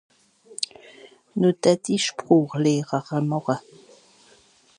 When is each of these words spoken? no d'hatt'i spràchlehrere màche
no 1.39 1.49
d'hatt'i 1.61 1.97
spràchlehrere 2.05 3.19
màche 3.29 3.57